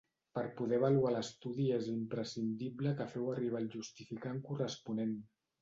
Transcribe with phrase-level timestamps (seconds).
[0.35, 5.17] Per poder avaluar l'estudi és imprescindible que feu arribar el justificant corresponent.